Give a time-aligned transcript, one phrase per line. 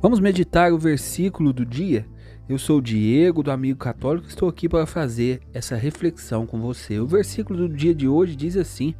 [0.00, 2.06] Vamos meditar o versículo do dia?
[2.48, 7.00] Eu sou o Diego, do Amigo Católico, estou aqui para fazer essa reflexão com você.
[7.00, 8.94] O versículo do dia de hoje diz assim: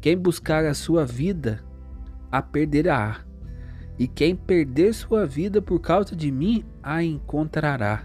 [0.00, 1.64] Quem buscar a sua vida,
[2.30, 3.20] a perderá.
[3.98, 8.04] E quem perder sua vida por causa de mim, a encontrará.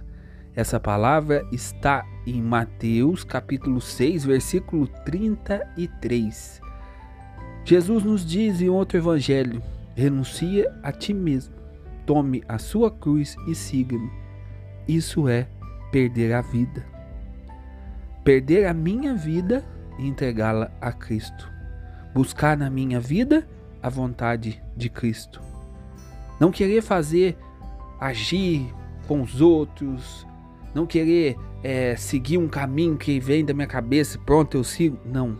[0.55, 6.66] Essa palavra está em Mateus capítulo 6, versículo 33.
[7.67, 9.61] Jesus nos diz em outro evangelho:
[9.93, 11.53] renuncia a ti mesmo,
[12.05, 14.09] tome a sua cruz e siga-me.
[14.87, 15.49] Isso é
[15.91, 16.85] perder a vida.
[18.23, 19.65] Perder a minha vida
[19.99, 21.51] e entregá-la a Cristo.
[22.13, 23.45] Buscar na minha vida
[23.83, 25.41] a vontade de Cristo.
[26.39, 27.37] Não querer fazer,
[27.99, 28.73] agir
[29.09, 30.25] com os outros,
[30.73, 34.97] não querer é, seguir um caminho que vem da minha cabeça, pronto, eu sigo.
[35.03, 35.37] Não.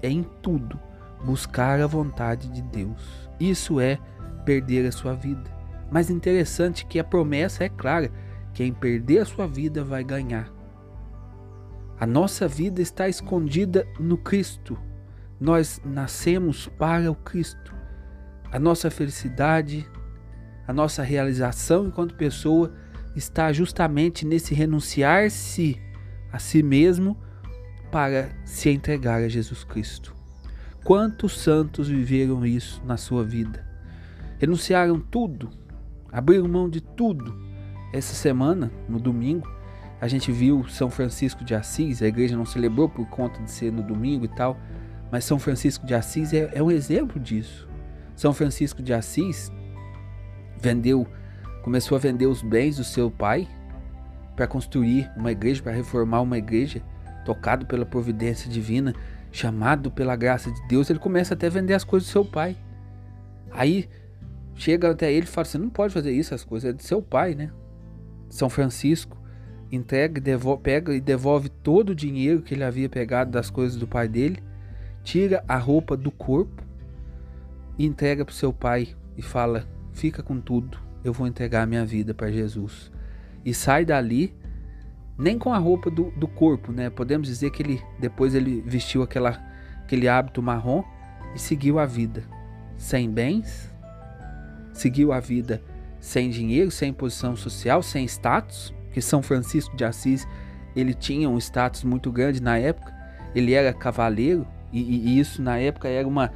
[0.00, 0.78] É em tudo
[1.24, 3.30] buscar a vontade de Deus.
[3.38, 3.98] Isso é
[4.44, 5.50] perder a sua vida.
[5.90, 8.10] Mas interessante que a promessa é clara:
[8.54, 10.50] quem perder a sua vida vai ganhar.
[11.98, 14.78] A nossa vida está escondida no Cristo.
[15.38, 17.74] Nós nascemos para o Cristo.
[18.50, 19.86] A nossa felicidade,
[20.66, 22.72] a nossa realização enquanto pessoa
[23.14, 25.80] está justamente nesse renunciar-se
[26.32, 27.16] a si mesmo
[27.90, 30.19] para se entregar a Jesus Cristo.
[30.84, 33.64] Quantos santos viveram isso na sua vida?
[34.38, 35.50] Renunciaram tudo,
[36.10, 37.36] abriram mão de tudo.
[37.92, 39.46] Essa semana, no domingo,
[40.00, 43.70] a gente viu São Francisco de Assis, a igreja não celebrou por conta de ser
[43.70, 44.58] no domingo e tal,
[45.12, 47.68] mas São Francisco de Assis é, é um exemplo disso.
[48.16, 49.52] São Francisco de Assis
[50.58, 51.06] vendeu,
[51.62, 53.46] começou a vender os bens do seu pai
[54.34, 56.82] para construir uma igreja, para reformar uma igreja,
[57.26, 58.94] tocado pela providência divina
[59.32, 62.56] chamado pela graça de Deus, ele começa até a vender as coisas do seu pai.
[63.50, 63.88] Aí
[64.54, 67.00] chega até ele e fala: Você não pode fazer isso, as coisas é de seu
[67.00, 67.50] pai, né?
[68.28, 69.20] São Francisco
[69.70, 73.86] entrega, devolve, pega e devolve todo o dinheiro que ele havia pegado das coisas do
[73.86, 74.42] pai dele,
[75.02, 76.62] tira a roupa do corpo
[77.78, 81.66] e entrega para o seu pai e fala: Fica com tudo, eu vou entregar a
[81.66, 82.90] minha vida para Jesus.
[83.44, 84.34] E sai dali
[85.20, 86.88] nem com a roupa do, do corpo, né?
[86.88, 89.38] Podemos dizer que ele depois ele vestiu aquela,
[89.84, 90.82] aquele hábito marrom
[91.34, 92.24] e seguiu a vida
[92.76, 93.70] sem bens,
[94.72, 95.62] seguiu a vida
[96.00, 100.26] sem dinheiro, sem posição social, sem status, que São Francisco de Assis
[100.74, 102.94] ele tinha um status muito grande na época,
[103.34, 106.32] ele era cavaleiro e, e isso na época era uma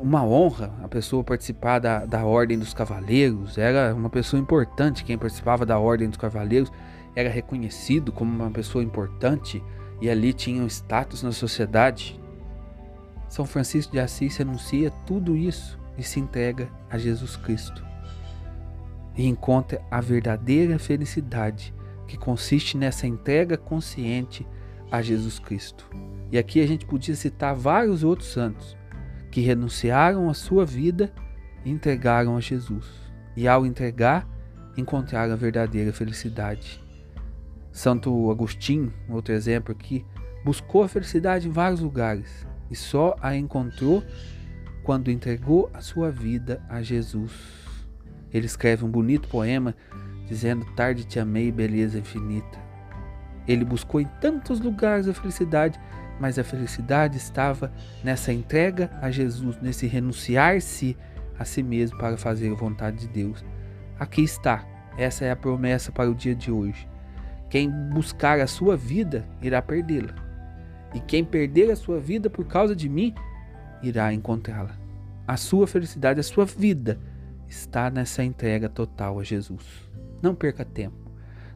[0.00, 5.16] uma honra a pessoa participar da, da Ordem dos Cavaleiros, era uma pessoa importante quem
[5.16, 6.72] participava da Ordem dos Cavaleiros
[7.14, 9.62] era reconhecido como uma pessoa importante
[10.00, 12.20] e ali tinha um status na sociedade.
[13.28, 17.84] São Francisco de Assis renuncia tudo isso e se entrega a Jesus Cristo.
[19.16, 21.74] E encontra a verdadeira felicidade
[22.06, 24.46] que consiste nessa entrega consciente
[24.90, 25.88] a Jesus Cristo.
[26.30, 28.76] E aqui a gente podia citar vários outros santos
[29.30, 31.12] que renunciaram à sua vida
[31.64, 32.86] e entregaram a Jesus.
[33.36, 34.28] E ao entregar,
[34.76, 36.81] encontraram a verdadeira felicidade.
[37.72, 40.04] Santo Agostinho, outro exemplo aqui,
[40.44, 44.02] buscou a felicidade em vários lugares e só a encontrou
[44.82, 47.32] quando entregou a sua vida a Jesus.
[48.32, 49.74] Ele escreve um bonito poema
[50.26, 52.58] dizendo: Tarde te amei, beleza infinita.
[53.46, 55.80] Ele buscou em tantos lugares a felicidade,
[56.20, 57.72] mas a felicidade estava
[58.04, 60.96] nessa entrega a Jesus, nesse renunciar-se
[61.38, 63.44] a si mesmo para fazer a vontade de Deus.
[63.98, 64.64] Aqui está,
[64.96, 66.91] essa é a promessa para o dia de hoje.
[67.52, 70.14] Quem buscar a sua vida irá perdê-la.
[70.94, 73.14] E quem perder a sua vida por causa de mim
[73.82, 74.74] irá encontrá-la.
[75.28, 76.98] A sua felicidade, a sua vida
[77.46, 79.66] está nessa entrega total a Jesus.
[80.22, 81.12] Não perca tempo.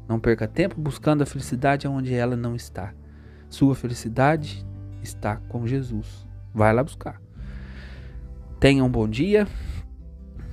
[0.06, 2.92] Não perca tempo buscando a felicidade onde ela não está.
[3.48, 4.66] Sua felicidade
[5.02, 6.26] está com Jesus.
[6.52, 7.22] Vai lá buscar.
[8.60, 9.48] Tenha um bom dia.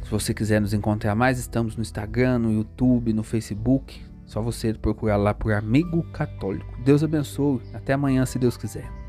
[0.04, 4.13] Se você quiser nos encontrar mais, estamos no Instagram, no YouTube, no Facebook.
[4.26, 6.74] Só você procurar lá por Amigo Católico.
[6.84, 7.62] Deus abençoe.
[7.74, 9.03] Até amanhã, se Deus quiser.